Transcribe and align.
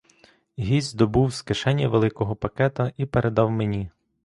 Гість 0.59 0.97
добув 0.97 1.33
з 1.33 1.41
кишені 1.41 1.87
великого 1.87 2.35
пакета 2.35 2.91
і 2.97 3.05
передав 3.05 3.51
мені. 3.51 3.89